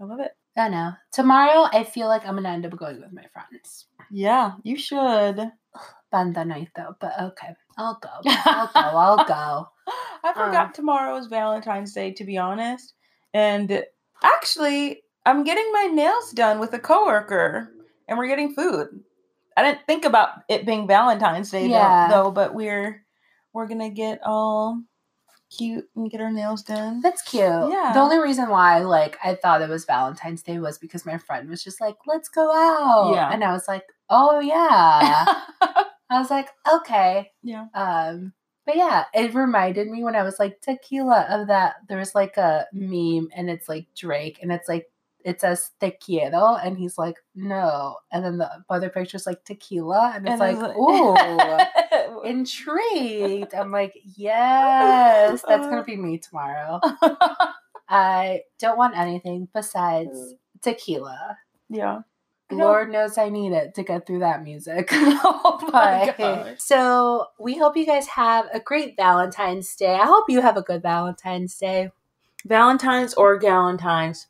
I 0.00 0.04
love 0.04 0.20
it. 0.20 0.32
I 0.56 0.68
know. 0.68 0.92
Tomorrow 1.12 1.68
I 1.72 1.84
feel 1.84 2.08
like 2.08 2.26
I'm 2.26 2.34
gonna 2.34 2.48
end 2.50 2.66
up 2.66 2.76
going 2.76 3.00
with 3.00 3.12
my 3.12 3.24
friends. 3.32 3.86
Yeah, 4.10 4.52
you 4.62 4.76
should. 4.76 5.50
Banda 6.10 6.44
night 6.44 6.68
though, 6.74 6.96
but 7.00 7.12
okay. 7.20 7.54
I'll 7.78 7.98
go. 8.02 8.08
I'll 8.26 8.66
go. 8.66 8.80
I'll 8.80 9.24
go. 9.24 9.68
I 10.24 10.32
forgot 10.32 10.66
Um, 10.66 10.72
tomorrow 10.72 11.16
is 11.16 11.26
Valentine's 11.28 11.92
Day, 11.94 12.12
to 12.12 12.24
be 12.24 12.36
honest. 12.36 12.94
And 13.32 13.84
actually, 14.22 15.02
I'm 15.24 15.44
getting 15.44 15.70
my 15.72 15.84
nails 15.86 16.32
done 16.32 16.58
with 16.58 16.72
a 16.74 16.78
coworker, 16.78 17.72
and 18.08 18.18
we're 18.18 18.26
getting 18.26 18.52
food. 18.54 18.88
I 19.56 19.62
didn't 19.62 19.86
think 19.86 20.04
about 20.04 20.30
it 20.48 20.66
being 20.66 20.86
Valentine's 20.86 21.50
Day 21.50 21.68
though- 21.68 22.24
though, 22.24 22.30
but 22.32 22.54
we're 22.54 23.04
we're 23.52 23.66
gonna 23.66 23.90
get 23.90 24.20
all 24.24 24.82
cute 25.56 25.88
and 25.96 26.10
get 26.10 26.20
our 26.20 26.32
nails 26.32 26.62
done. 26.62 27.00
That's 27.00 27.22
cute. 27.22 27.42
Yeah. 27.42 27.90
The 27.92 28.00
only 28.00 28.18
reason 28.18 28.48
why 28.48 28.78
like 28.80 29.18
I 29.22 29.34
thought 29.34 29.62
it 29.62 29.68
was 29.68 29.84
Valentine's 29.84 30.42
Day 30.42 30.58
was 30.58 30.78
because 30.78 31.04
my 31.04 31.18
friend 31.18 31.48
was 31.48 31.62
just 31.62 31.80
like, 31.80 31.96
"Let's 32.06 32.28
go 32.28 32.52
out." 32.52 33.12
Yeah. 33.14 33.30
And 33.32 33.42
I 33.44 33.52
was 33.52 33.66
like, 33.68 33.84
"Oh 34.08 34.40
yeah." 34.40 35.24
I 36.10 36.18
was 36.18 36.30
like, 36.30 36.48
"Okay." 36.72 37.30
yeah. 37.42 37.66
Um 37.74 38.32
but 38.66 38.76
yeah, 38.76 39.06
it 39.14 39.34
reminded 39.34 39.88
me 39.88 40.04
when 40.04 40.14
I 40.14 40.22
was 40.22 40.38
like 40.38 40.60
tequila 40.60 41.26
of 41.28 41.48
that 41.48 41.76
there 41.88 41.98
was 41.98 42.14
like 42.14 42.36
a 42.36 42.66
meme 42.72 43.28
and 43.34 43.50
it's 43.50 43.68
like 43.68 43.86
Drake 43.96 44.38
and 44.42 44.52
it's 44.52 44.68
like 44.68 44.86
it 45.24 45.40
says 45.40 45.70
te 45.80 45.90
quiero 45.90 46.56
and 46.56 46.78
he's 46.78 46.96
like, 46.96 47.16
"No." 47.34 47.96
And 48.12 48.24
then 48.24 48.38
the 48.38 48.50
other 48.70 48.88
picture's 48.88 49.26
like 49.26 49.44
tequila 49.44 50.12
and 50.14 50.26
it's 50.26 50.40
And 50.40 50.58
like, 50.58 50.76
"Ooh." 50.76 51.16
Intrigued. 52.24 53.54
I'm 53.54 53.70
like, 53.70 53.94
yes, 54.16 55.42
that's 55.46 55.66
gonna 55.66 55.84
be 55.84 55.96
me 55.96 56.18
tomorrow. 56.18 56.80
I 57.88 58.42
don't 58.58 58.78
want 58.78 58.96
anything 58.96 59.48
besides 59.54 60.34
tequila. 60.62 61.38
yeah. 61.68 62.00
Lord 62.52 62.90
knows 62.90 63.16
I 63.16 63.28
need 63.28 63.52
it 63.52 63.76
to 63.76 63.84
get 63.84 64.08
through 64.08 64.18
that 64.20 64.42
music. 64.42 64.88
Oh, 64.92 65.40
oh 65.62 65.70
my 65.72 66.12
But- 66.18 66.60
so 66.60 67.26
we 67.38 67.56
hope 67.56 67.76
you 67.76 67.86
guys 67.86 68.08
have 68.08 68.46
a 68.52 68.58
great 68.58 68.96
Valentine's 68.96 69.74
Day. 69.76 69.94
I 69.94 70.04
hope 70.04 70.24
you 70.28 70.40
have 70.40 70.56
a 70.56 70.62
good 70.62 70.82
Valentine's 70.82 71.56
Day. 71.56 71.92
Valentine's 72.44 73.14
or 73.14 73.38
Galentine's. 73.38 74.26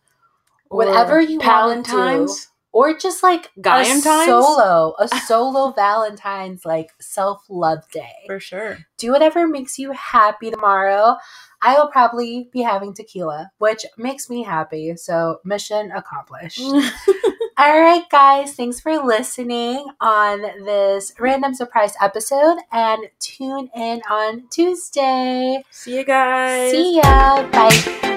Whatever 0.69 1.19
you. 1.21 1.39
Palentine's. 1.39 2.49
Or 2.73 2.97
just 2.97 3.23
like 3.23 3.51
a 3.65 3.85
solo, 3.85 4.95
a 4.99 5.09
solo 5.27 5.73
Valentine's 5.73 6.65
like 6.65 6.91
self-love 7.01 7.91
day. 7.91 8.13
For 8.27 8.39
sure. 8.39 8.79
do 8.97 9.11
whatever 9.13 9.49
makes 9.49 9.79
you 9.79 9.91
happy 9.93 10.51
tomorrow. 10.51 11.17
I 11.63 11.77
will 11.79 11.89
probably 11.89 12.49
be 12.53 12.63
having 12.63 12.95
tequila, 12.95 13.51
which 13.59 13.85
makes 13.99 14.31
me 14.31 14.43
happy. 14.45 14.97
So, 14.97 15.41
mission 15.45 15.91
accomplished. 15.91 16.61
All 17.59 17.79
right, 17.79 18.05
guys, 18.11 18.55
thanks 18.55 18.81
for 18.81 18.97
listening 19.05 19.87
on 20.01 20.41
this 20.65 21.13
random 21.19 21.53
surprise 21.53 21.93
episode 22.01 22.57
and 22.73 23.03
tune 23.19 23.69
in 23.77 24.01
on 24.09 24.45
Tuesday. 24.49 25.63
See 25.71 25.99
you 25.99 26.05
guys. 26.05 26.71
See 26.71 26.97
ya. 26.97 27.47
Bye. 27.51 28.17